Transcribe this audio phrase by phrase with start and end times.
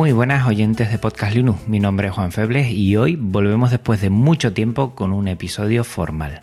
[0.00, 4.00] Muy buenas oyentes de Podcast Linux, mi nombre es Juan Febles y hoy volvemos después
[4.00, 6.40] de mucho tiempo con un episodio formal.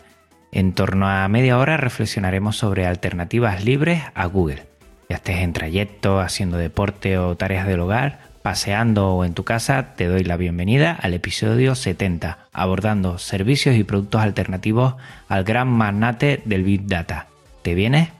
[0.52, 4.62] En torno a media hora reflexionaremos sobre alternativas libres a Google.
[5.08, 9.96] Ya estés en trayecto, haciendo deporte o tareas del hogar, paseando o en tu casa,
[9.96, 14.94] te doy la bienvenida al episodio 70, abordando servicios y productos alternativos
[15.26, 17.26] al gran magnate del Big Data.
[17.62, 18.10] ¿Te vienes?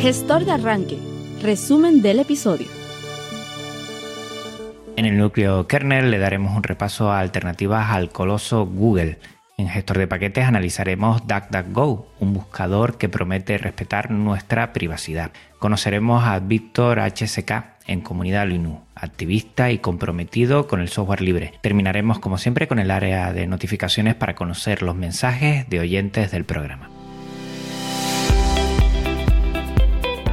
[0.00, 0.98] Gestor de arranque.
[1.40, 2.77] Resumen del episodio.
[4.98, 9.20] En el núcleo kernel le daremos un repaso a alternativas al coloso Google.
[9.56, 15.30] En gestor de paquetes analizaremos DuckDuckGo, un buscador que promete respetar nuestra privacidad.
[15.60, 17.52] Conoceremos a Víctor HSK
[17.86, 21.52] en Comunidad Linux, activista y comprometido con el software libre.
[21.60, 26.44] Terminaremos como siempre con el área de notificaciones para conocer los mensajes de oyentes del
[26.44, 26.90] programa.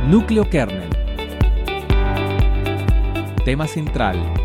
[0.07, 0.89] Núcleo kernel.
[3.45, 4.44] Tema central.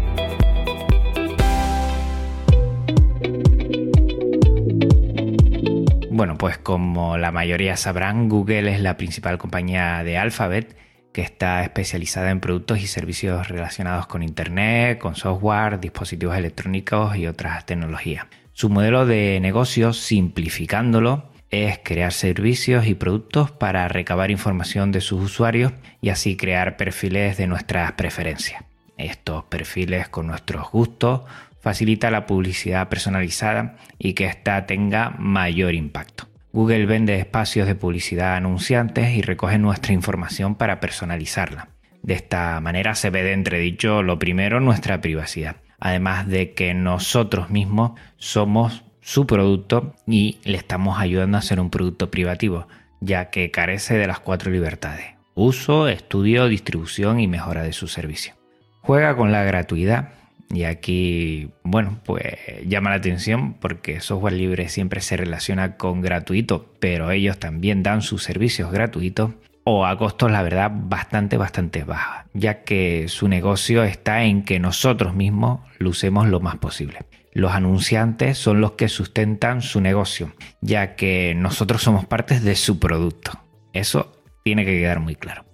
[6.21, 10.77] Bueno, pues como la mayoría sabrán, Google es la principal compañía de Alphabet
[11.15, 17.27] que está especializada en productos y servicios relacionados con Internet, con software, dispositivos electrónicos y
[17.27, 18.27] otras tecnologías.
[18.53, 25.23] Su modelo de negocio, simplificándolo, es crear servicios y productos para recabar información de sus
[25.23, 28.63] usuarios y así crear perfiles de nuestras preferencias.
[28.99, 31.23] Estos perfiles con nuestros gustos
[31.61, 36.29] facilita la publicidad personalizada y que ésta tenga mayor impacto.
[36.53, 41.69] Google vende espacios de publicidad a anunciantes y recoge nuestra información para personalizarla.
[42.03, 47.51] De esta manera se ve de entredicho lo primero nuestra privacidad, además de que nosotros
[47.51, 52.67] mismos somos su producto y le estamos ayudando a ser un producto privativo,
[53.01, 58.35] ya que carece de las cuatro libertades, uso, estudio, distribución y mejora de su servicio.
[58.81, 60.11] Juega con la gratuidad
[60.53, 66.75] y aquí, bueno, pues llama la atención porque software libre siempre se relaciona con gratuito,
[66.81, 72.25] pero ellos también dan sus servicios gratuitos o a costos, la verdad, bastante, bastante bajos,
[72.35, 76.99] ya que su negocio está en que nosotros mismos lo usemos lo más posible.
[77.33, 82.81] Los anunciantes son los que sustentan su negocio, ya que nosotros somos partes de su
[82.81, 83.33] producto.
[83.73, 84.13] Eso
[84.43, 85.50] tiene que quedar muy claro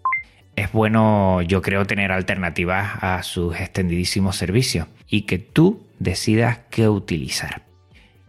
[0.57, 6.89] es bueno, yo creo, tener alternativas a sus extendidísimos servicios y que tú decidas qué
[6.89, 7.63] utilizar.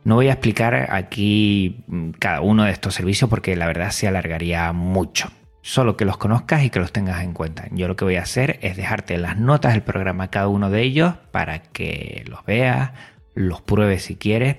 [0.04, 4.08] No voy a explicar aquí mm, cada uno de estos servicios porque la verdad se
[4.08, 5.30] alargaría mucho.
[5.62, 7.68] Solo que los conozcas y que los tengas en cuenta.
[7.72, 10.82] Yo lo que voy a hacer es dejarte las notas del programa cada uno de
[10.82, 12.92] ellos para que los veas,
[13.36, 14.58] los pruebes si quieres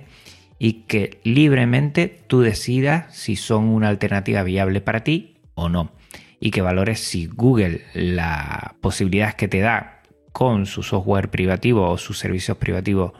[0.58, 5.97] y que libremente tú decidas si son una alternativa viable para ti o no
[6.40, 11.98] y que valores si Google las posibilidades que te da con su software privativo o
[11.98, 13.12] sus servicios privativos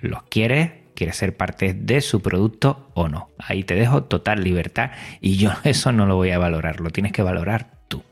[0.00, 3.30] los quieres, quieres ser parte de su producto o no.
[3.38, 7.12] Ahí te dejo total libertad y yo eso no lo voy a valorar, lo tienes
[7.12, 8.02] que valorar tú.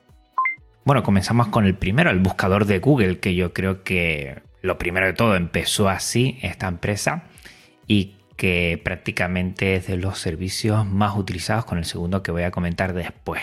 [0.85, 5.07] Bueno, comenzamos con el primero, el buscador de Google, que yo creo que lo primero
[5.07, 7.25] de todo empezó así esta empresa
[7.87, 12.51] y que prácticamente es de los servicios más utilizados con el segundo que voy a
[12.51, 13.43] comentar después.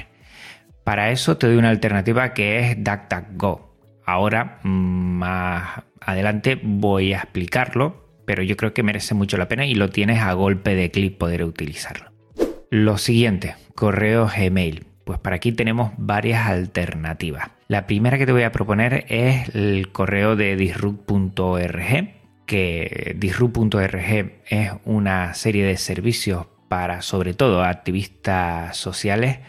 [0.86, 3.76] Para eso te doy una alternativa que es DuckDuckGo.
[4.06, 4.70] Ahora, mm,
[5.18, 9.90] más adelante, voy a explicarlo, pero yo creo que merece mucho la pena y lo
[9.90, 12.12] tienes a golpe de clic poder utilizarlo.
[12.70, 14.86] Lo siguiente, correo Gmail.
[15.06, 17.50] Pues para aquí tenemos varias alternativas.
[17.68, 22.14] La primera que te voy a proponer es el correo de disrupt.org,
[22.46, 29.40] que disrupt.org es una serie de servicios para sobre todo activistas sociales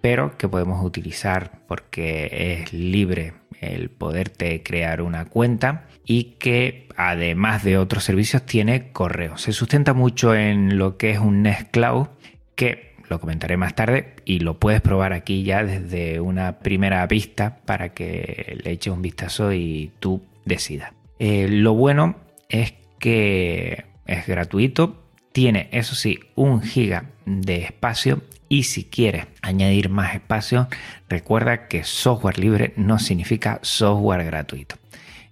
[0.00, 7.64] pero que podemos utilizar porque es libre el poderte crear una cuenta y que además
[7.64, 9.36] de otros servicios tiene correo.
[9.36, 12.08] Se sustenta mucho en lo que es un Nextcloud
[12.54, 17.58] que lo comentaré más tarde y lo puedes probar aquí ya desde una primera vista
[17.64, 20.92] para que le eches un vistazo y tú decidas.
[21.18, 22.16] Eh, lo bueno
[22.48, 25.07] es que es gratuito,
[25.38, 30.66] Tiene, eso sí, un giga de espacio y si quieres añadir más espacio,
[31.08, 34.74] recuerda que software libre no significa software gratuito.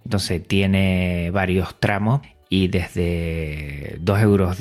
[0.05, 4.57] Entonces tiene varios tramos y desde 2,10 euros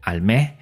[0.00, 0.52] al mes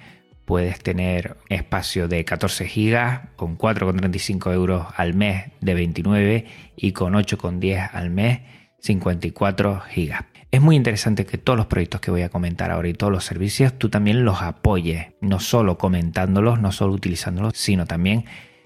[0.45, 6.45] puedes tener espacio de 14 gigas con 4,35 euros al mes de 29
[6.75, 8.39] y con 8,10 al mes
[8.79, 10.32] 54 gigas.
[10.53, 13.25] Es muy interesante que todos los proyectos que voy a comentar ahora y todos los
[13.25, 18.25] servicios tú también los apoyes, no solo comentándolos, no solo utilizándolos, sino también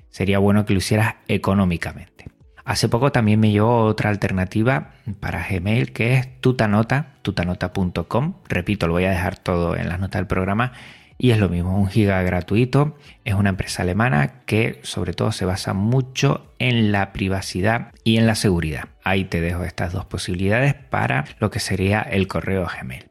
[0.09, 2.25] sería bueno que lo hicieras económicamente.
[2.65, 8.33] Hace poco también me llegó otra alternativa para Gmail que es tutanota, tutanota.com.
[8.49, 10.73] Repito, lo voy a dejar todo en las notas del programa
[11.17, 12.95] y es lo mismo, un giga gratuito.
[13.25, 18.27] Es una empresa alemana que sobre todo se basa mucho en la privacidad y en
[18.27, 18.89] la seguridad.
[19.03, 23.09] Ahí te dejo estas dos posibilidades para lo que sería el correo Gmail.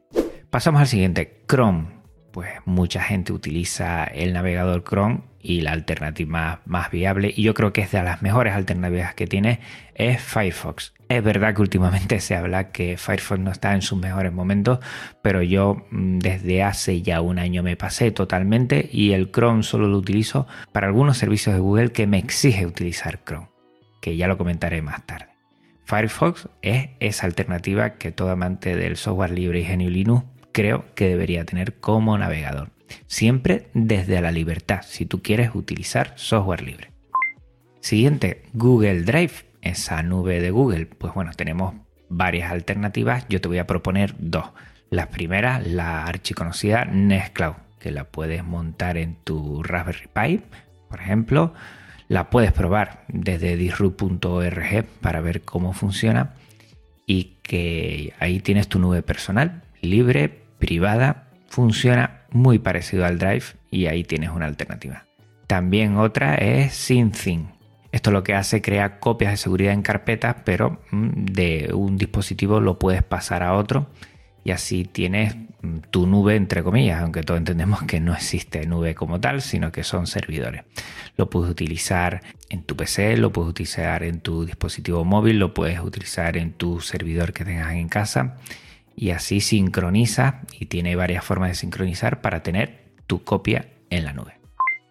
[0.49, 1.96] Pasamos al siguiente, Chrome.
[2.37, 7.73] Pues mucha gente utiliza el navegador Chrome y la alternativa más, viable, y yo creo
[7.73, 9.59] que es de las mejores alternativas que tiene,
[9.95, 10.93] es Firefox.
[11.09, 14.77] Es verdad que últimamente se habla que Firefox no está en sus mejores momentos,
[15.23, 19.87] pero yo mm, desde hace ya un año me pasé totalmente y el Chrome solo
[19.87, 23.47] lo utilizo para algunos servicios de Google que me exige utilizar Chrome,
[23.99, 25.29] que ya lo comentaré más tarde.
[25.85, 31.07] Firefox es esa alternativa que todo amante del software libre y genio Linux creo que
[31.07, 32.71] debería tener como navegador.
[33.05, 36.89] Siempre desde la libertad, si tú quieres utilizar software libre.
[37.79, 40.87] Siguiente, Google Drive, esa nube de Google.
[40.87, 41.75] Pues bueno, tenemos
[42.09, 43.27] varias alternativas.
[43.29, 44.45] Yo te voy a proponer dos.
[44.89, 50.41] La primera, la archiconocida Nextcloud, que la puedes montar en tu Raspberry Pi,
[50.89, 51.53] por ejemplo.
[52.07, 56.33] La puedes probar desde disrupt.org para ver cómo funciona
[57.05, 63.87] y que ahí tienes tu nube personal, libre, privada, funciona muy parecido al Drive y
[63.87, 65.05] ahí tienes una alternativa.
[65.47, 67.51] También otra es SyncThing.
[67.91, 72.59] Esto lo que hace crea copias de seguridad en carpetas, pero mm, de un dispositivo
[72.59, 73.87] lo puedes pasar a otro
[74.43, 78.93] y así tienes mm, tu nube entre comillas, aunque todos entendemos que no existe nube
[78.93, 80.63] como tal, sino que son servidores.
[81.15, 85.79] Lo puedes utilizar en tu PC, lo puedes utilizar en tu dispositivo móvil, lo puedes
[85.79, 88.37] utilizar en tu servidor que tengas en casa
[88.97, 94.11] y así sincroniza y tiene varias formas de sincronizar para tener tu copia en la
[94.11, 94.33] nube.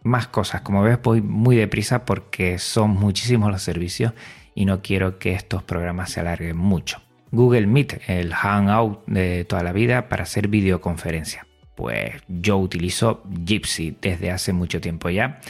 [0.04, 4.14] Más cosas, como ves voy muy deprisa porque son muchísimos los servicios
[4.54, 7.02] y no quiero que estos programas se alarguen mucho.
[7.32, 11.46] Google Meet, el Hangout de toda la vida para hacer videoconferencia.
[11.74, 15.40] Pues yo utilizo Gypsy desde hace mucho tiempo ya.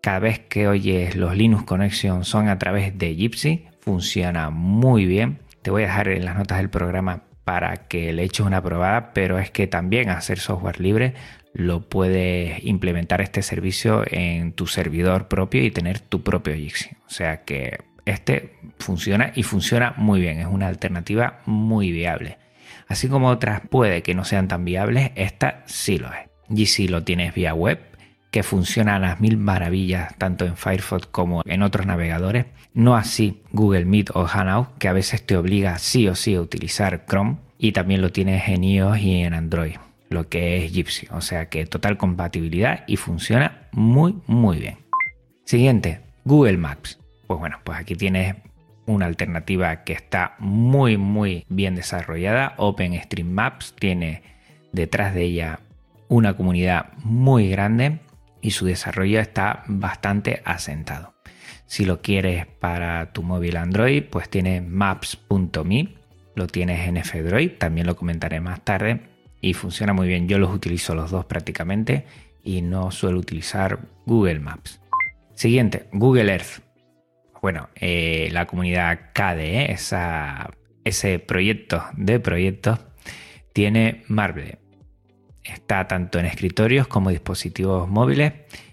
[0.00, 5.40] Cada vez que oyes los Linux Connection son a través de Gypsy, funciona muy bien.
[5.62, 9.12] Te voy a dejar en las notas del programa para que le eches una probada,
[9.12, 11.14] pero es que también hacer software libre
[11.52, 16.90] lo puedes implementar este servicio en tu servidor propio y tener tu propio Jitsi.
[17.06, 22.38] O sea que este funciona y funciona muy bien, es una alternativa muy viable.
[22.88, 26.28] Así como otras puede que no sean tan viables, esta sí lo es.
[26.54, 27.78] Jitsi lo tienes vía web,
[28.34, 32.46] que funciona a las mil maravillas tanto en Firefox como en otros navegadores.
[32.72, 36.40] No así Google Meet o Hangout, que a veces te obliga sí o sí a
[36.40, 39.76] utilizar Chrome y también lo tienes en iOS y en Android,
[40.10, 41.06] lo que es Gypsy.
[41.12, 44.78] O sea que total compatibilidad y funciona muy muy bien.
[45.44, 46.98] Siguiente, Google Maps.
[47.28, 48.34] Pues bueno, pues aquí tienes
[48.86, 52.54] una alternativa que está muy muy bien desarrollada.
[52.56, 54.24] OpenStreetMaps tiene
[54.72, 55.60] detrás de ella
[56.08, 58.00] una comunidad muy grande
[58.44, 61.14] y su desarrollo está bastante asentado.
[61.66, 65.94] Si lo quieres para tu móvil Android, pues tienes maps.me,
[66.36, 69.00] lo tienes en F-Droid, también lo comentaré más tarde
[69.40, 70.28] y funciona muy bien.
[70.28, 72.04] Yo los utilizo los dos prácticamente
[72.42, 74.78] y no suelo utilizar Google Maps.
[75.34, 76.60] Siguiente, Google Earth.
[77.40, 79.74] Bueno, eh, la comunidad KDE,
[80.84, 82.78] ese proyecto de proyectos,
[83.54, 84.58] tiene Marble
[85.44, 88.32] está tanto en escritorios como dispositivos móviles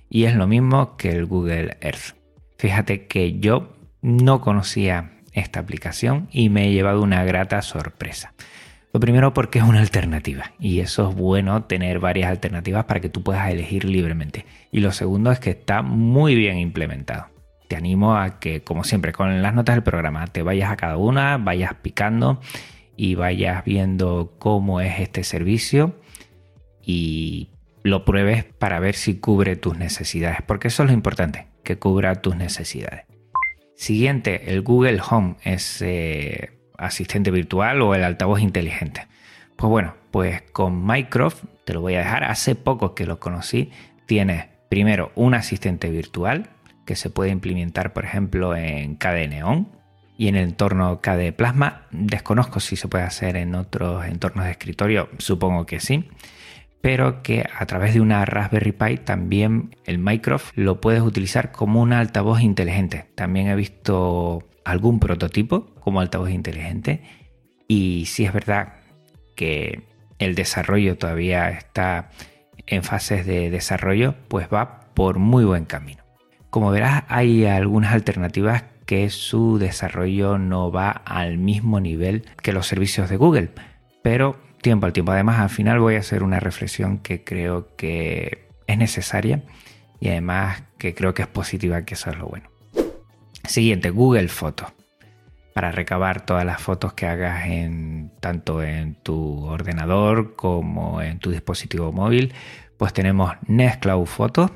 [0.10, 2.16] y es lo mismo que el Google Earth.
[2.58, 8.34] Fíjate que yo no conocía esta aplicación y me he llevado una grata sorpresa.
[8.94, 13.10] Lo primero porque es una alternativa y eso es bueno tener varias alternativas para que
[13.10, 14.46] tú puedas elegir libremente.
[14.72, 17.28] Y lo segundo es que está muy bien implementado.
[17.70, 20.98] Te animo a que, como siempre, con las notas del programa, te vayas a cada
[20.98, 22.42] una, vayas picando
[22.98, 25.96] y vayas viendo cómo es este servicio
[26.84, 27.50] y
[27.84, 32.22] lo pruebes para ver si cubre tus necesidades, porque eso es lo importante, que cubra
[32.22, 33.06] tus necesidades.
[33.76, 39.08] Siguiente, el Google Home, ese asistente virtual o el altavoz inteligente.
[39.56, 43.72] Pues bueno, pues con Mycroft, te lo voy a dejar, hace poco que lo conocí,
[44.06, 46.50] tienes primero un asistente virtual
[46.86, 49.70] que se puede implementar, por ejemplo, en KDE Neon
[50.18, 51.88] y en el entorno KDE Plasma.
[51.92, 56.10] Desconozco si se puede hacer en otros entornos de escritorio, supongo que sí
[56.82, 61.82] pero que a través de una Raspberry Pi también el Mycroft lo puedes utilizar como
[61.82, 63.06] un altavoz inteligente.
[63.16, 67.02] También he visto algún prototipo como altavoz inteligente
[67.68, 68.74] y si es verdad
[69.36, 69.84] que
[70.20, 72.10] el desarrollo todavía está
[72.68, 76.04] en fases de desarrollo, pues va por muy buen camino.
[76.50, 82.68] Como verás, hay algunas alternativas que su desarrollo no va al mismo nivel que los
[82.68, 83.52] servicios de Google,
[84.04, 85.12] pero tiempo al tiempo.
[85.12, 89.44] Además, al final voy a hacer una reflexión que creo que es necesaria
[90.00, 92.50] y además que creo que es positiva, que eso es lo bueno.
[93.48, 94.74] Siguiente, Google Fotos.
[95.54, 101.32] Para recabar todas las fotos que hagas en, tanto en tu ordenador como en tu
[101.32, 102.34] dispositivo móvil,
[102.78, 104.52] pues tenemos Nextcloud Photos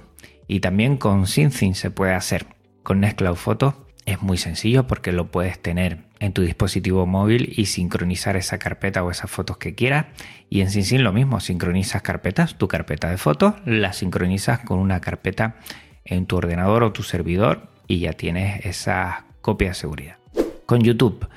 [0.47, 2.47] y también con SyncThing se puede hacer.
[2.81, 3.73] Con Nextcloud Photos
[4.05, 9.03] es muy sencillo porque lo puedes tener en tu dispositivo móvil y sincronizar esa carpeta
[9.03, 10.05] o esas fotos que quieras.
[10.49, 15.01] Y en SyncSync lo mismo, sincronizas carpetas, tu carpeta de fotos, la sincronizas con una
[15.01, 15.57] carpeta
[16.03, 20.17] en tu ordenador o tu servidor y ya tienes esa copia de seguridad.
[20.65, 21.27] Con YouTube,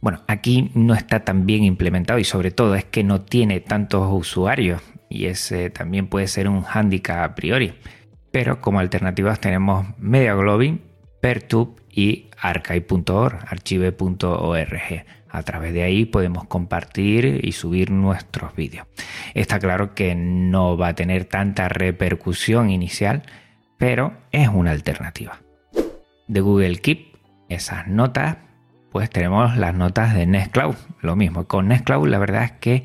[0.00, 4.06] bueno, aquí no está tan bien implementado y sobre todo es que no tiene tantos
[4.10, 7.74] usuarios y ese también puede ser un handicap a priori.
[8.30, 10.80] Pero como alternativas tenemos Media Globin,
[11.24, 15.04] Pertube y archive.org, archive.org.
[15.30, 18.86] A través de ahí podemos compartir y subir nuestros vídeos.
[19.32, 23.22] Está claro que no va a tener tanta repercusión inicial,
[23.78, 25.40] pero es una alternativa.
[26.28, 27.16] De Google Keep,
[27.48, 28.36] esas notas,
[28.92, 30.76] pues tenemos las notas de Nextcloud.
[31.00, 32.84] Lo mismo, con Nextcloud la verdad es que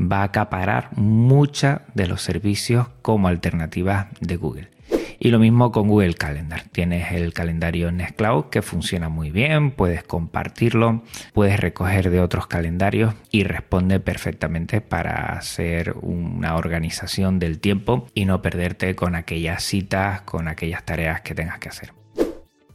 [0.00, 4.79] va a acaparar muchos de los servicios como alternativa de Google.
[5.22, 6.62] Y lo mismo con Google Calendar.
[6.72, 11.02] Tienes el calendario Nextcloud que funciona muy bien, puedes compartirlo,
[11.34, 18.24] puedes recoger de otros calendarios y responde perfectamente para hacer una organización del tiempo y
[18.24, 21.92] no perderte con aquellas citas, con aquellas tareas que tengas que hacer.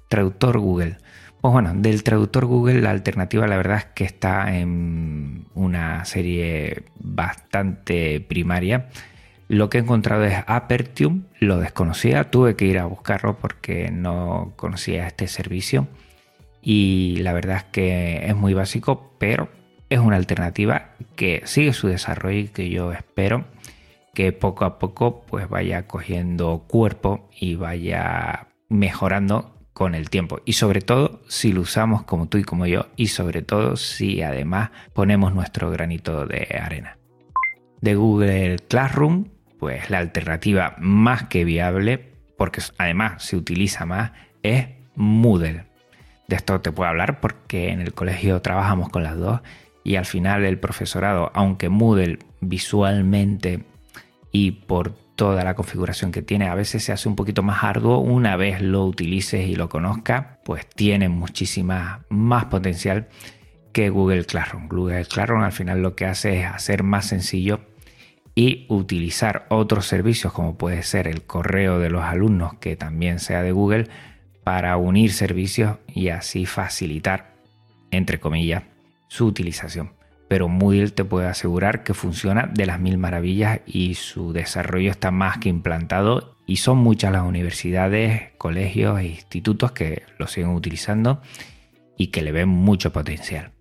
[0.08, 0.98] Traductor Google.
[1.42, 6.84] Pues bueno, del traductor Google la alternativa la verdad es que está en una serie
[7.00, 8.90] bastante primaria
[9.48, 14.54] lo que he encontrado es Apertium, lo desconocía, tuve que ir a buscarlo porque no
[14.56, 15.88] conocía este servicio
[16.62, 19.50] y la verdad es que es muy básico, pero
[19.90, 23.46] es una alternativa que sigue su desarrollo y que yo espero
[24.16, 30.54] que poco a poco pues vaya cogiendo cuerpo y vaya mejorando con el tiempo y
[30.54, 34.72] sobre todo si lo usamos como tú y como yo y sobre todo si además
[34.94, 36.98] ponemos nuestro granito de arena.
[37.82, 39.35] De Google Classroom
[39.65, 44.12] pues la alternativa más que viable, porque además se utiliza más,
[44.43, 45.63] es Moodle.
[46.27, 49.41] De esto te puedo hablar porque en el colegio trabajamos con las dos
[49.84, 53.63] y al final el profesorado, aunque Moodle visualmente
[54.31, 57.98] y por toda la configuración que tiene, a veces se hace un poquito más arduo,
[57.98, 63.07] una vez lo utilices y lo conozcas, pues tiene muchísima más potencial
[63.74, 64.67] que Google Classroom.
[64.67, 67.62] Google Classroom al final lo que hace es hacer más sencillo
[68.36, 73.42] y utilizar otros servicios como puede ser el correo de los alumnos que también sea
[73.42, 73.88] de Google
[74.44, 77.34] para unir servicios y así facilitar,
[77.92, 78.63] entre comillas,
[79.08, 79.94] su utilización.
[80.27, 85.12] Pero Moodle te puede asegurar que funciona de las mil maravillas y su desarrollo está
[85.12, 91.22] más que implantado y son muchas las universidades, colegios e institutos que lo siguen utilizando
[91.98, 93.51] y que le ven mucho potencial.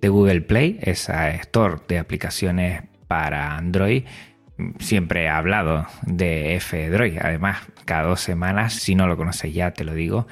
[0.00, 4.04] De Google Play, esa store de aplicaciones para Android
[4.78, 7.18] siempre he hablado de F-Droid.
[7.20, 10.26] Además, cada dos semanas, si no lo conoces ya, te lo digo,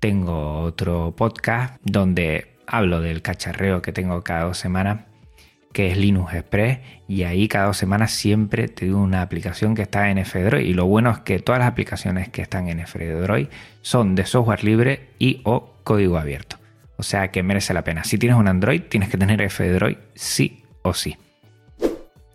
[0.00, 5.00] tengo otro podcast donde hablo del cacharreo que tengo cada dos semanas,
[5.72, 9.82] que es Linux Express, y ahí cada dos semanas siempre te digo una aplicación que
[9.82, 10.66] está en F-Droid.
[10.66, 13.48] Y lo bueno es que todas las aplicaciones que están en F-Droid
[13.80, 16.58] son de software libre y o código abierto.
[16.96, 18.04] O sea que merece la pena.
[18.04, 21.16] Si tienes un Android, tienes que tener F-Droid sí o sí.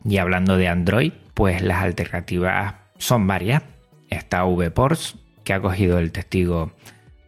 [0.08, 3.64] Y hablando de Android, pues las alternativas son varias.
[4.10, 6.72] Está VPorts, que ha cogido el testigo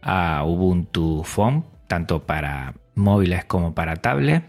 [0.00, 4.46] a Ubuntu Phone, tanto para móviles como para tablets.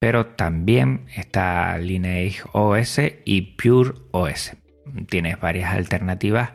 [0.00, 4.56] Pero también está Lineage OS y Pure OS.
[5.08, 6.52] Tienes varias alternativas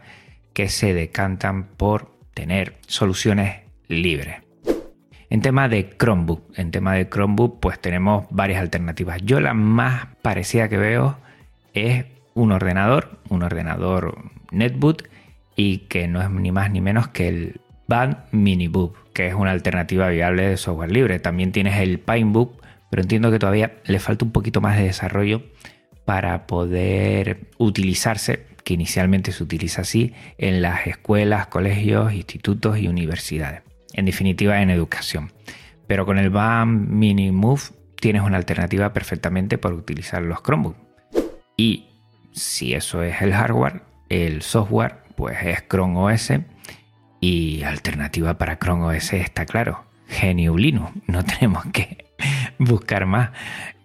[0.54, 4.43] que se decantan por tener soluciones libres.
[5.34, 9.20] En tema de Chromebook, en tema de Chromebook, pues tenemos varias alternativas.
[9.24, 11.18] Yo la más parecida que veo
[11.74, 14.16] es un ordenador, un ordenador
[14.52, 15.06] netbook
[15.56, 19.50] y que no es ni más ni menos que el Band Minibook, que es una
[19.50, 21.18] alternativa viable de software libre.
[21.18, 22.62] También tienes el Pinebook,
[22.92, 25.42] pero entiendo que todavía le falta un poquito más de desarrollo
[26.06, 33.64] para poder utilizarse, que inicialmente se utiliza así, en las escuelas, colegios, institutos y universidades
[33.94, 35.32] en definitiva en educación.
[35.88, 37.62] Pero con el BAM Mini Move
[38.00, 40.80] tienes una alternativa perfectamente para utilizar los Chromebooks.
[41.56, 41.90] Y
[42.32, 46.34] si eso es el hardware, el software pues es Chrome OS
[47.20, 49.86] y alternativa para Chrome OS está claro,
[50.22, 50.92] GNU Linux.
[51.08, 52.06] No tenemos que
[52.58, 53.32] buscar más.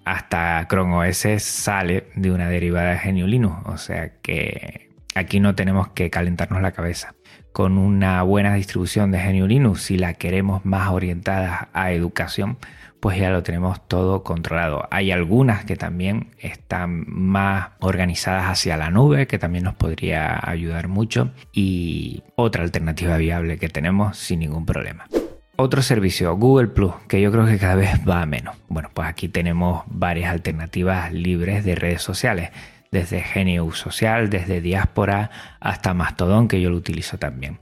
[0.05, 5.55] Hasta Chrome OS sale de una derivada de GNU Linux, o sea que aquí no
[5.55, 7.15] tenemos que calentarnos la cabeza
[7.59, 12.57] con una buena distribución de GNU Linux, si la queremos más orientada a educación,
[13.01, 14.87] pues ya lo tenemos todo controlado.
[14.93, 20.87] Hay algunas que también están más organizadas hacia la nube, que también nos podría ayudar
[20.87, 21.33] mucho.
[21.53, 25.09] Y otra alternativa viable que tenemos sin ningún problema.
[25.57, 28.55] Otro servicio, Google Plus, que yo creo que cada vez va a menos.
[28.69, 32.51] Bueno, pues aquí tenemos varias alternativas libres de redes sociales
[32.91, 35.31] desde GNU Social, desde Diáspora
[35.61, 37.59] hasta Mastodon, que yo lo utilizo también.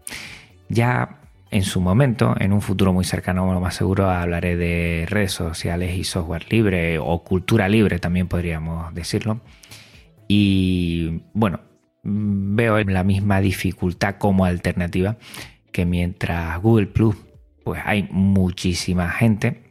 [0.68, 5.33] Ya en su momento, en un futuro muy cercano, lo más seguro, hablaré de redes
[5.33, 9.40] sociales y software libre o cultura libre, también podríamos decirlo.
[10.28, 11.61] Y bueno,
[12.02, 15.16] veo la misma dificultad como alternativa
[15.73, 17.16] que mientras Google Plus,
[17.64, 19.66] pues hay muchísima gente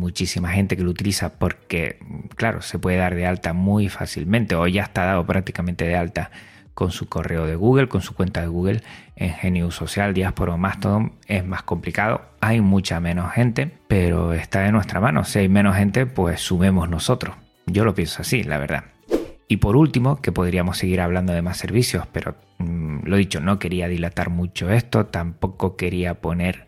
[0.00, 1.98] muchísima gente que lo utiliza porque,
[2.34, 6.30] claro, se puede dar de alta muy fácilmente o ya está dado prácticamente de alta
[6.74, 8.82] con su correo de Google, con su cuenta de Google
[9.14, 12.22] en GNU Social, Diaspora o Mastodon es más complicado.
[12.40, 15.24] Hay mucha menos gente, pero está de nuestra mano.
[15.24, 17.36] Si hay menos gente, pues sumemos nosotros.
[17.66, 18.84] Yo lo pienso así, la verdad.
[19.46, 23.58] Y por último, que podríamos seguir hablando de más servicios, pero mm, lo dicho, no
[23.58, 26.66] quería dilatar mucho esto, tampoco quería poner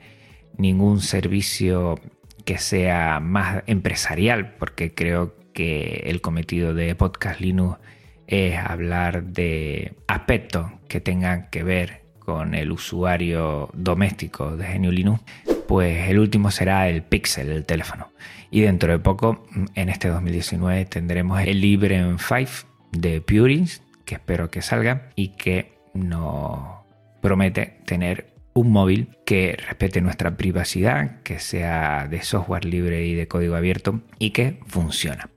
[0.59, 1.99] ningún servicio
[2.45, 7.79] que sea más empresarial, porque creo que el cometido de Podcast Linux
[8.27, 15.23] es hablar de aspectos que tengan que ver con el usuario doméstico de GNU Linux,
[15.67, 18.13] pues el último será el Pixel, el teléfono.
[18.51, 24.51] Y dentro de poco, en este 2019, tendremos el Librem 5 de Purins, que espero
[24.51, 26.83] que salga y que nos
[27.21, 33.29] promete tener un móvil que respete nuestra privacidad, que sea de software libre y de
[33.29, 35.31] código abierto y que funciona.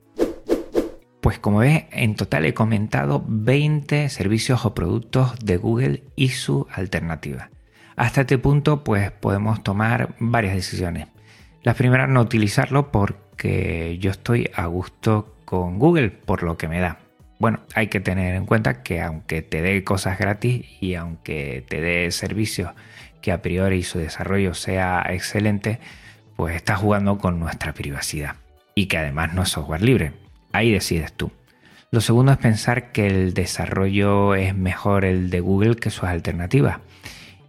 [1.20, 6.66] Pues como ves, en total he comentado 20 servicios o productos de Google y su
[6.70, 7.50] alternativa.
[7.96, 11.08] Hasta este punto pues podemos tomar varias decisiones.
[11.62, 16.78] La primera no utilizarlo porque yo estoy a gusto con Google por lo que me
[16.78, 16.98] da.
[17.38, 21.80] Bueno, hay que tener en cuenta que aunque te dé cosas gratis y aunque te
[21.80, 22.70] dé servicios
[23.26, 25.80] que a priori su desarrollo sea excelente,
[26.36, 28.36] pues está jugando con nuestra privacidad
[28.76, 30.12] y que además no es software libre.
[30.52, 31.32] Ahí decides tú.
[31.90, 36.78] Lo segundo es pensar que el desarrollo es mejor el de Google que sus alternativas.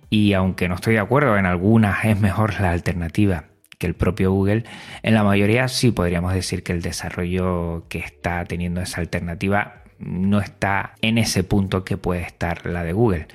[0.10, 3.44] Y aunque no estoy de acuerdo, en algunas es mejor la alternativa
[3.78, 4.64] que el propio Google,
[5.04, 10.40] en la mayoría sí podríamos decir que el desarrollo que está teniendo esa alternativa no
[10.40, 13.28] está en ese punto que puede estar la de Google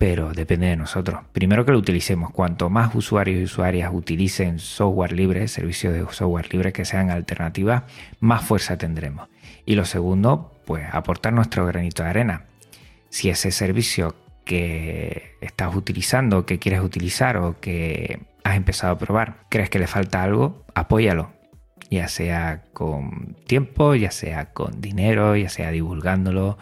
[0.00, 1.20] pero depende de nosotros.
[1.30, 2.30] Primero que lo utilicemos.
[2.30, 7.82] Cuanto más usuarios y usuarias utilicen software libre, servicios de software libre que sean alternativas,
[8.18, 9.28] más fuerza tendremos.
[9.66, 12.46] Y lo segundo, pues aportar nuestro granito de arena.
[13.10, 19.44] Si ese servicio que estás utilizando, que quieres utilizar o que has empezado a probar,
[19.50, 21.30] crees que le falta algo, apóyalo.
[21.90, 26.56] Ya sea con tiempo, ya sea con dinero, ya sea divulgándolo,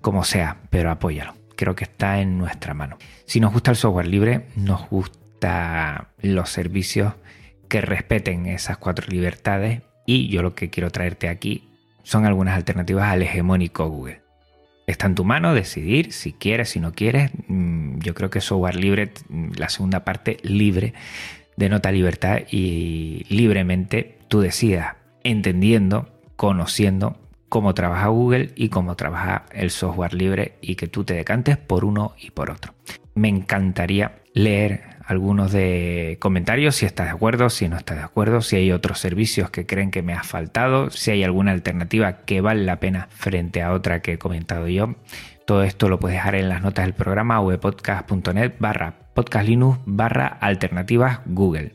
[0.00, 2.96] como sea, pero apóyalo creo que está en nuestra mano.
[3.26, 7.12] Si nos gusta el software libre, nos gusta los servicios
[7.68, 11.68] que respeten esas cuatro libertades y yo lo que quiero traerte aquí
[12.02, 14.22] son algunas alternativas al hegemónico Google.
[14.86, 17.30] Está en tu mano decidir si quieres, si no quieres.
[17.48, 19.12] Mm, yo creo que software libre,
[19.54, 20.94] la segunda parte libre,
[21.58, 27.18] denota libertad y libremente tú decidas, entendiendo, conociendo
[27.50, 31.84] cómo trabaja Google y cómo trabaja el software libre y que tú te decantes por
[31.84, 32.72] uno y por otro.
[33.14, 38.40] Me encantaría leer algunos de comentarios si estás de acuerdo, si no estás de acuerdo,
[38.40, 42.40] si hay otros servicios que creen que me ha faltado, si hay alguna alternativa que
[42.40, 44.94] vale la pena frente a otra que he comentado yo.
[45.44, 51.20] Todo esto lo puedes dejar en las notas del programa webpodcast.net barra podcastlinux barra alternativas
[51.26, 51.74] Google.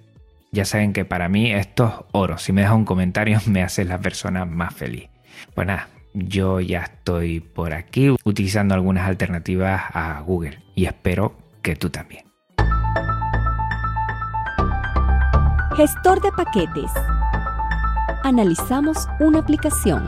[0.53, 2.37] Ya saben que para mí esto es oro.
[2.37, 5.09] Si me dejas un comentario me haces la persona más feliz.
[5.53, 11.75] Pues nada, yo ya estoy por aquí utilizando algunas alternativas a Google y espero que
[11.75, 12.25] tú también.
[15.75, 16.91] Gestor de paquetes.
[18.23, 20.07] Analizamos una aplicación.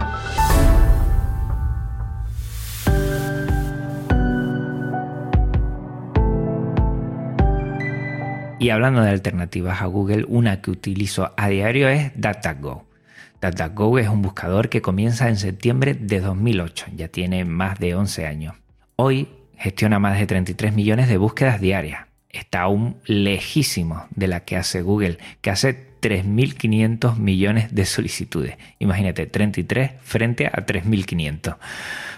[8.60, 12.87] Y hablando de alternativas a Google, una que utilizo a diario es DuckDuckGo.
[13.42, 18.26] DuckDuckGo es un buscador que comienza en septiembre de 2008, ya tiene más de 11
[18.26, 18.56] años.
[18.96, 22.08] Hoy gestiona más de 33 millones de búsquedas diarias.
[22.30, 28.58] Está aún lejísimo de la que hace Google, que hace 3.500 millones de solicitudes.
[28.80, 31.58] Imagínate, 33 frente a 3.500.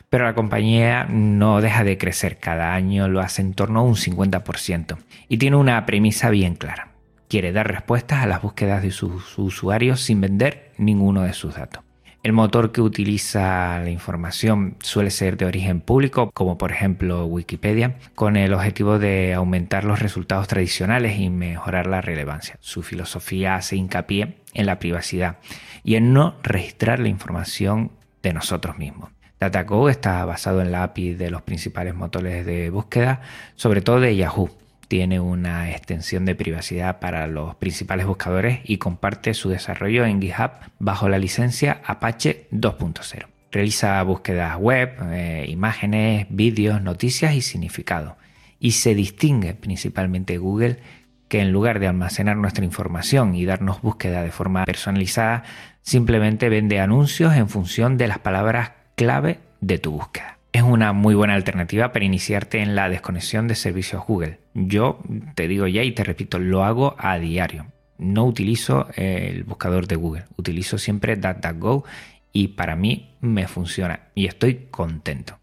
[0.09, 3.95] Pero la compañía no deja de crecer, cada año lo hace en torno a un
[3.95, 4.97] 50%.
[5.27, 6.93] Y tiene una premisa bien clara.
[7.27, 11.83] Quiere dar respuestas a las búsquedas de sus usuarios sin vender ninguno de sus datos.
[12.21, 17.95] El motor que utiliza la información suele ser de origen público, como por ejemplo Wikipedia,
[18.13, 22.57] con el objetivo de aumentar los resultados tradicionales y mejorar la relevancia.
[22.59, 25.37] Su filosofía hace hincapié en la privacidad
[25.81, 29.11] y en no registrar la información de nosotros mismos.
[29.39, 33.21] DataGo está basado en la API de los principales motores de búsqueda,
[33.55, 34.49] sobre todo de Yahoo
[34.89, 40.49] tiene una extensión de privacidad para los principales buscadores y comparte su desarrollo en GitHub
[40.79, 43.27] bajo la licencia Apache 2.0.
[43.51, 48.17] Realiza búsquedas web, eh, imágenes, vídeos, noticias y significado.
[48.59, 50.79] Y se distingue principalmente Google
[51.27, 55.43] que en lugar de almacenar nuestra información y darnos búsqueda de forma personalizada,
[55.83, 61.15] simplemente vende anuncios en función de las palabras clave de tu búsqueda es una muy
[61.15, 64.39] buena alternativa para iniciarte en la desconexión de servicios Google.
[64.53, 64.99] Yo
[65.35, 67.67] te digo ya y te repito, lo hago a diario.
[67.97, 71.83] No utilizo el buscador de Google, utilizo siempre DuckDuckGo
[72.31, 75.37] y para mí me funciona y estoy contento.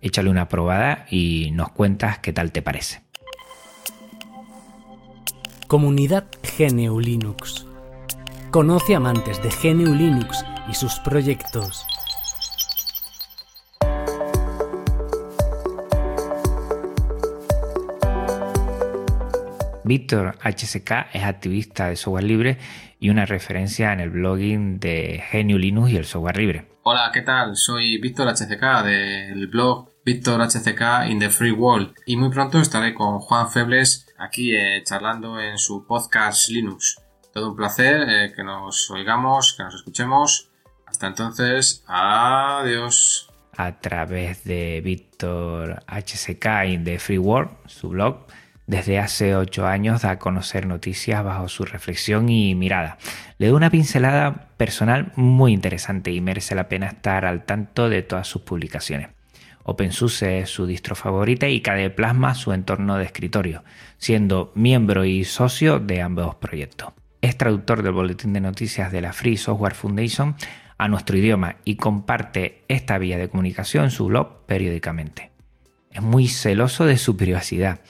[0.00, 3.02] Échale una probada y nos cuentas qué tal te parece.
[5.68, 6.26] Comunidad
[6.58, 7.66] GNU Linux.
[8.50, 11.86] Conoce amantes de GNU Linux y sus proyectos.
[19.84, 22.58] Víctor HCK es activista de software libre
[23.00, 26.68] y una referencia en el blogging de GNU Linux y el software libre.
[26.84, 27.56] Hola, ¿qué tal?
[27.56, 32.94] Soy Víctor HCK del blog Víctor HCK in the Free World y muy pronto estaré
[32.94, 36.96] con Juan Febles aquí eh, charlando en su podcast Linux.
[37.32, 40.50] Todo un placer eh, que nos oigamos, que nos escuchemos.
[40.86, 43.30] Hasta entonces, adiós.
[43.56, 48.26] A través de Víctor HCK in the Free World, su blog,
[48.66, 52.98] desde hace ocho años da a conocer noticias bajo su reflexión y mirada.
[53.38, 58.02] Le da una pincelada personal muy interesante y merece la pena estar al tanto de
[58.02, 59.08] todas sus publicaciones.
[59.64, 63.62] OpenSUSE es su distro favorita y KDE Plasma su entorno de escritorio,
[63.98, 66.92] siendo miembro y socio de ambos proyectos.
[67.20, 70.34] Es traductor del boletín de noticias de la Free Software Foundation
[70.78, 75.30] a nuestro idioma y comparte esta vía de comunicación en su blog periódicamente.
[75.92, 77.80] Es muy celoso de su privacidad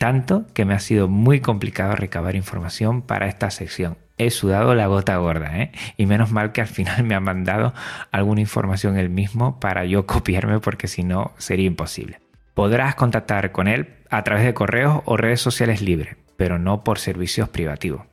[0.00, 3.98] tanto que me ha sido muy complicado recabar información para esta sección.
[4.16, 5.72] He sudado la gota gorda, ¿eh?
[5.98, 7.74] Y menos mal que al final me ha mandado
[8.10, 12.18] alguna información él mismo para yo copiarme porque si no sería imposible.
[12.54, 16.98] Podrás contactar con él a través de correos o redes sociales libres, pero no por
[16.98, 18.06] servicios privativos.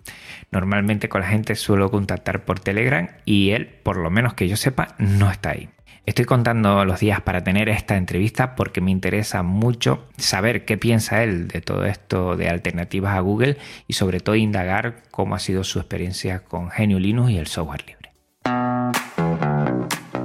[0.52, 4.58] Normalmente con la gente suelo contactar por Telegram y él, por lo menos que yo
[4.58, 5.70] sepa, no está ahí.
[6.08, 11.22] Estoy contando los días para tener esta entrevista porque me interesa mucho saber qué piensa
[11.22, 13.58] él de todo esto de alternativas a Google
[13.90, 17.84] y sobre todo indagar cómo ha sido su experiencia con GNU Linux y el software
[17.86, 18.14] libre.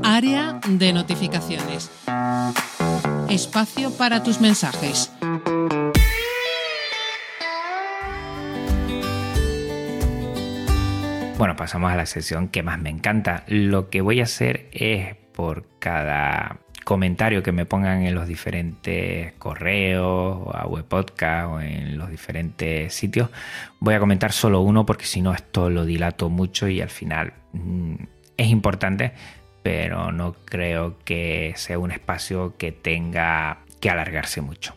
[0.05, 1.91] Área de notificaciones.
[3.29, 5.13] Espacio para tus mensajes.
[11.39, 13.43] Bueno, pasamos a la sección que más me encanta.
[13.49, 19.33] Lo que voy a hacer es por cada comentario que me pongan en los diferentes
[19.35, 23.31] correos o a web podcast o en los diferentes sitios
[23.79, 27.35] voy a comentar solo uno porque si no esto lo dilato mucho y al final
[27.53, 27.95] mm,
[28.37, 29.13] es importante
[29.63, 34.75] pero no creo que sea un espacio que tenga que alargarse mucho.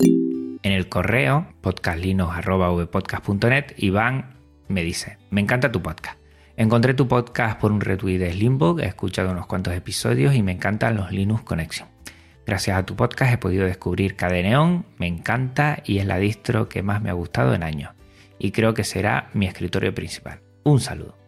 [0.00, 4.34] En el correo podcastlinos.vpodcast.net Iván
[4.68, 6.18] me dice me encanta tu podcast
[6.58, 10.52] Encontré tu podcast por un retweet de Slimbook, he escuchado unos cuantos episodios y me
[10.52, 11.86] encantan los Linux Connection.
[12.46, 16.66] Gracias a tu podcast he podido descubrir KDE Neon, me encanta y es la distro
[16.68, 17.92] que más me ha gustado en años.
[18.38, 20.40] y creo que será mi escritorio principal.
[20.62, 21.25] Un saludo.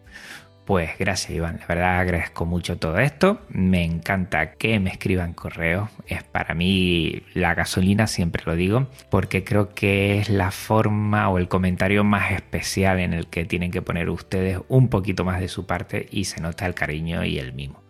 [0.69, 5.89] Pues gracias Iván, la verdad agradezco mucho todo esto, me encanta que me escriban correos,
[6.05, 11.39] es para mí la gasolina, siempre lo digo, porque creo que es la forma o
[11.39, 15.47] el comentario más especial en el que tienen que poner ustedes un poquito más de
[15.47, 17.81] su parte y se nota el cariño y el mimo.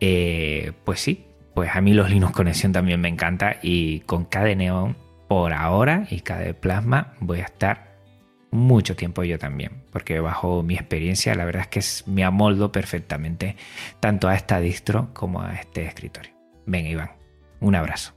[0.00, 4.56] Eh, pues sí, pues a mí los Linux Conexión también me encanta y con KDE
[4.56, 4.96] Neon
[5.28, 7.95] por ahora y KDE Plasma voy a estar
[8.50, 13.56] mucho tiempo yo también, porque bajo mi experiencia la verdad es que me amoldo perfectamente
[14.00, 16.32] tanto a esta distro como a este escritorio.
[16.66, 17.10] Venga Iván,
[17.60, 18.12] un abrazo.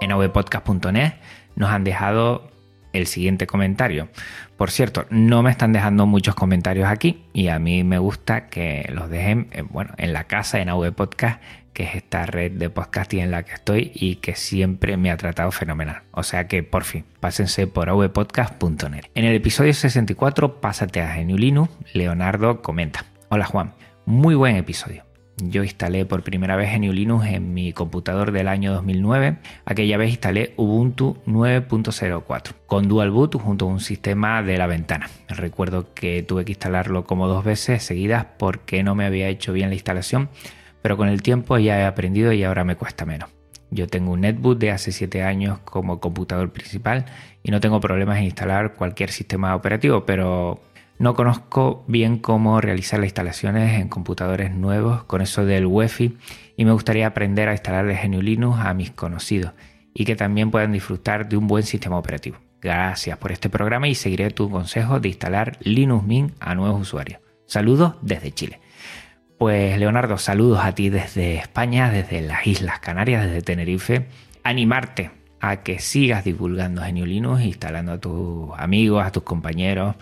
[0.00, 1.14] En ovpodcast.net
[1.56, 2.50] nos han dejado
[2.92, 4.08] el siguiente comentario.
[4.56, 8.88] Por cierto, no me están dejando muchos comentarios aquí y a mí me gusta que
[8.92, 11.40] los dejen eh, bueno, en la casa, en AV Podcast,
[11.72, 15.16] que es esta red de podcasting en la que estoy y que siempre me ha
[15.16, 16.02] tratado fenomenal.
[16.12, 19.04] O sea que por fin, pásense por avpodcast.net.
[19.14, 23.04] En el episodio 64, Pásate a Geniulino, Leonardo comenta.
[23.28, 23.74] Hola Juan,
[24.06, 25.04] muy buen episodio.
[25.42, 29.38] Yo instalé por primera vez GNU Linux en mi computador del año 2009.
[29.64, 35.08] Aquella vez instalé Ubuntu 9.04 con Dual Boot junto a un sistema de la ventana.
[35.28, 39.70] Recuerdo que tuve que instalarlo como dos veces seguidas porque no me había hecho bien
[39.70, 40.28] la instalación,
[40.82, 43.30] pero con el tiempo ya he aprendido y ahora me cuesta menos.
[43.70, 47.06] Yo tengo un netbook de hace 7 años como computador principal
[47.42, 50.60] y no tengo problemas en instalar cualquier sistema operativo, pero
[50.98, 56.18] no conozco bien cómo realizar las instalaciones en computadores nuevos con eso del UEFI
[56.56, 59.52] y me gustaría aprender a instalar el GNU Linux a mis conocidos
[59.94, 62.38] y que también puedan disfrutar de un buen sistema operativo.
[62.60, 67.20] Gracias por este programa y seguiré tu consejo de instalar Linux Mint a nuevos usuarios.
[67.46, 68.60] Saludos desde Chile.
[69.40, 74.04] Pues Leonardo, saludos a ti desde España, desde las Islas Canarias, desde Tenerife.
[74.42, 79.96] Animarte a que sigas divulgando GNU Linux, instalando a tus amigos, a tus compañeros,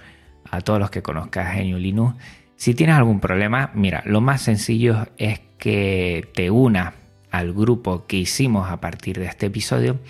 [0.51, 2.17] a todos los que conozcas GNU Linux.
[2.57, 6.95] Si tienes algún problema, mira, lo más sencillo es que te unas
[7.31, 10.01] al grupo que hicimos a partir de este episodio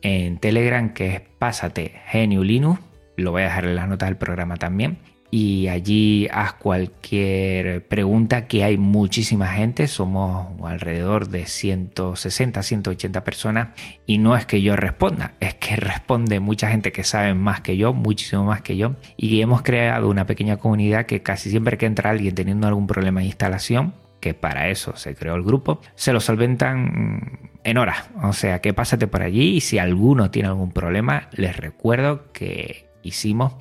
[0.00, 2.80] en Telegram, que es Pásate GNU Linux.
[3.18, 4.96] Lo voy a dejar en las notas del programa también
[5.34, 13.68] y allí haz cualquier pregunta que hay muchísima gente, somos alrededor de 160, 180 personas
[14.04, 17.78] y no es que yo responda, es que responde mucha gente que sabe más que
[17.78, 21.86] yo, muchísimo más que yo y hemos creado una pequeña comunidad que casi siempre que
[21.86, 26.12] entra alguien teniendo algún problema de instalación, que para eso se creó el grupo, se
[26.12, 30.72] lo solventan en horas, o sea que pásate por allí y si alguno tiene algún
[30.72, 33.54] problema, les recuerdo que hicimos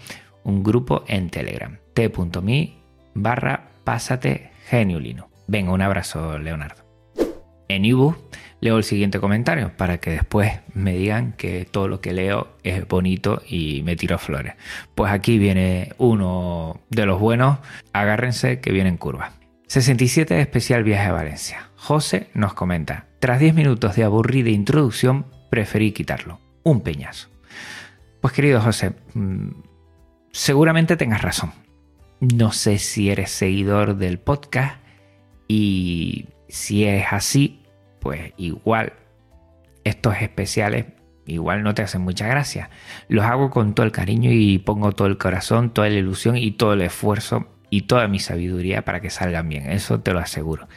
[0.43, 1.77] un grupo en Telegram.
[1.93, 2.73] t.me
[3.13, 5.29] barra pásate geniulino.
[5.47, 6.83] Venga, un abrazo, Leonardo.
[7.67, 8.15] En Ibu
[8.61, 12.87] leo el siguiente comentario para que después me digan que todo lo que leo es
[12.87, 14.53] bonito y me tiro flores.
[14.95, 17.59] Pues aquí viene uno de los buenos.
[17.91, 19.33] Agárrense que viene en curva.
[19.67, 21.69] 67 especial viaje a Valencia.
[21.75, 26.39] José nos comenta, tras 10 minutos de aburrida introducción, preferí quitarlo.
[26.63, 27.29] Un peñazo.
[28.19, 29.49] Pues querido José, mm,
[30.31, 31.51] seguramente tengas razón.
[32.19, 34.79] No sé si eres seguidor del podcast
[35.47, 37.63] y si es así,
[37.99, 38.93] pues igual
[39.83, 40.85] estos especiales
[41.25, 42.69] igual no te hacen mucha gracia.
[43.07, 46.51] Los hago con todo el cariño y pongo todo el corazón, toda la ilusión y
[46.51, 49.69] todo el esfuerzo y toda mi sabiduría para que salgan bien.
[49.69, 50.67] Eso te lo aseguro.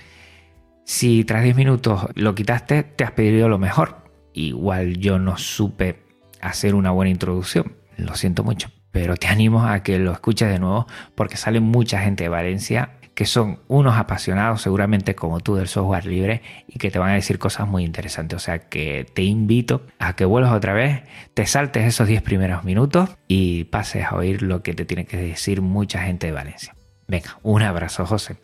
[0.84, 4.04] Si tras 10 minutos lo quitaste, te has pedido lo mejor.
[4.32, 6.02] Igual yo no supe
[6.40, 7.76] hacer una buena introducción.
[7.96, 12.00] Lo siento mucho pero te animo a que lo escuches de nuevo porque sale mucha
[12.00, 16.92] gente de Valencia que son unos apasionados seguramente como tú del software libre y que
[16.92, 18.36] te van a decir cosas muy interesantes.
[18.36, 21.02] O sea que te invito a que vuelvas otra vez,
[21.34, 25.16] te saltes esos 10 primeros minutos y pases a oír lo que te tiene que
[25.16, 26.76] decir mucha gente de Valencia.
[27.08, 28.36] Venga, un abrazo José.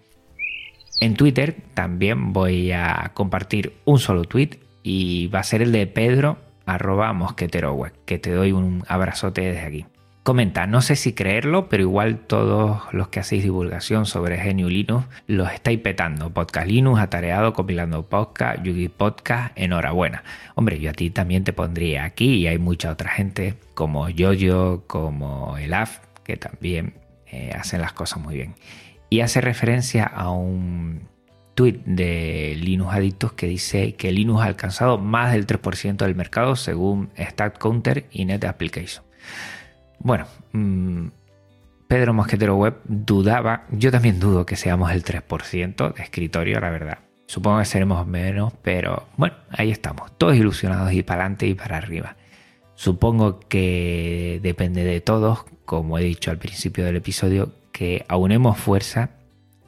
[1.01, 5.87] En Twitter también voy a compartir un solo tweet y va a ser el de
[5.87, 9.87] Pedro arroba mosquetero web, que te doy un abrazote desde aquí.
[10.31, 15.09] Comenta, no sé si creerlo, pero igual todos los que hacéis divulgación sobre GNU Linux
[15.27, 16.31] los estáis petando.
[16.33, 20.23] Podcast Linux, atareado, compilando podcast, Yugi Podcast, enhorabuena.
[20.55, 24.85] Hombre, yo a ti también te pondría aquí y hay mucha otra gente como Yoyo,
[24.87, 26.95] como el AF, que también
[27.27, 28.55] eh, hacen las cosas muy bien.
[29.09, 31.09] Y hace referencia a un
[31.57, 36.55] tweet de Linux Adictos que dice que Linux ha alcanzado más del 3% del mercado
[36.55, 39.03] según StatCounter y Net Application.
[40.01, 41.09] Bueno, mm,
[41.87, 46.99] Pedro Mosquetero Web dudaba, yo también dudo que seamos el 3% de escritorio, la verdad.
[47.27, 51.77] Supongo que seremos menos, pero bueno, ahí estamos, todos ilusionados y para adelante y para
[51.77, 52.17] arriba.
[52.75, 59.11] Supongo que depende de todos, como he dicho al principio del episodio, que aunemos fuerza,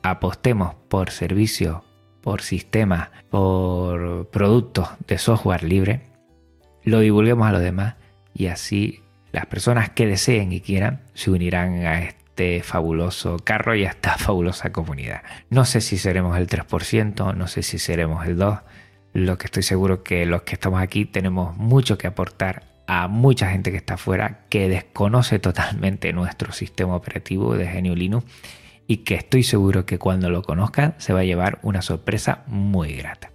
[0.02, 1.82] apostemos por servicios,
[2.22, 6.00] por sistemas, por productos de software libre,
[6.84, 7.96] lo divulguemos a los demás
[8.34, 9.01] y así
[9.32, 14.16] las personas que deseen y quieran se unirán a este fabuloso carro y a esta
[14.18, 15.22] fabulosa comunidad.
[15.50, 18.62] No sé si seremos el 3%, no sé si seremos el 2%,
[19.14, 23.50] lo que estoy seguro que los que estamos aquí tenemos mucho que aportar a mucha
[23.50, 28.26] gente que está afuera que desconoce totalmente nuestro sistema operativo de Genio Linux
[28.86, 32.94] y que estoy seguro que cuando lo conozcan se va a llevar una sorpresa muy
[32.94, 33.30] grata.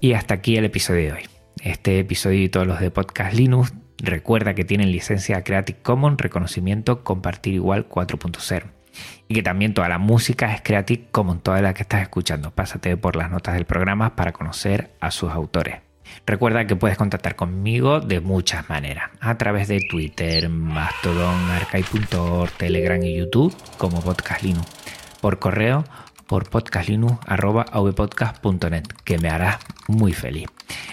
[0.00, 1.22] Y hasta aquí el episodio de hoy.
[1.62, 3.72] Este episodio y todos los de Podcast Linux
[4.06, 8.64] recuerda que tienen licencia Creative Commons reconocimiento compartir igual 4.0
[9.28, 12.50] y que también toda la música es Creative Commons, toda la que estás escuchando.
[12.50, 15.80] Pásate por las notas del programa para conocer a sus autores.
[16.26, 23.02] Recuerda que puedes contactar conmigo de muchas maneras, a través de Twitter, Mastodon, Arcade.org, Telegram
[23.02, 24.66] y YouTube como Podcast Linux,
[25.20, 25.84] por correo
[26.32, 30.48] por podcastlinux.avpodcast.net, que me hará muy feliz.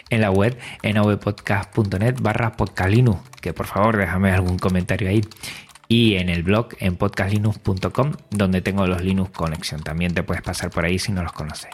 [0.09, 5.21] En la web en avpodcast.net barra podcastlinux, que por favor déjame algún comentario ahí
[5.87, 9.81] y en el blog en podcastlinux.com donde tengo los Linux Connection.
[9.81, 11.71] También te puedes pasar por ahí si no los conoces.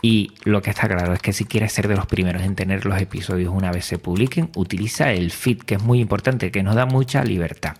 [0.00, 2.86] Y lo que está claro es que si quieres ser de los primeros en tener
[2.86, 6.76] los episodios una vez se publiquen, utiliza el feed, que es muy importante, que nos
[6.76, 7.76] da mucha libertad.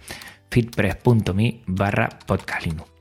[0.51, 2.92] feedpress.me barra podcastlinux.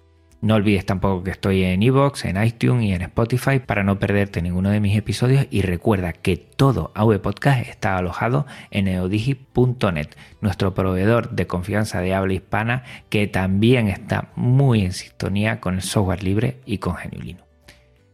[0.42, 4.42] No olvides tampoco que estoy en iVoox, en iTunes y en Spotify para no perderte
[4.42, 10.08] ninguno de mis episodios y recuerda que todo AV Podcast está alojado en neodigi.net,
[10.42, 15.84] nuestro proveedor de confianza de habla hispana que también está muy en sintonía con el
[15.84, 17.44] software libre y con Geniulino.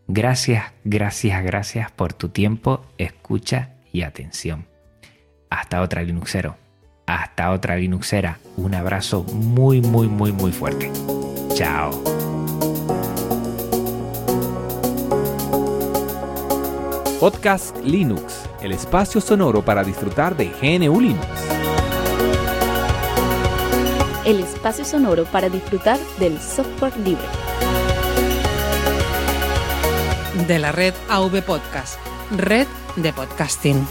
[0.09, 4.67] Gracias, gracias, gracias por tu tiempo, escucha y atención.
[5.49, 6.55] Hasta otra Linuxero.
[7.05, 8.39] Hasta otra Linuxera.
[8.57, 10.91] Un abrazo muy, muy, muy, muy fuerte.
[11.57, 11.89] Chao.
[17.19, 21.25] Podcast Linux, el espacio sonoro para disfrutar de GNU Linux.
[24.23, 27.25] El espacio sonoro para disfrutar del software libre.
[30.47, 31.97] De la red AV Podcast,
[32.37, 32.67] red
[32.97, 33.83] de podcasting.